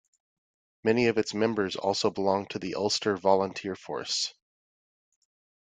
Many 0.83 1.05
of 1.09 1.19
its 1.19 1.35
members 1.35 1.75
also 1.75 2.09
belonged 2.09 2.49
to 2.49 2.57
the 2.57 2.73
Ulster 2.73 3.15
Volunteer 3.17 3.75
Force. 3.75 4.33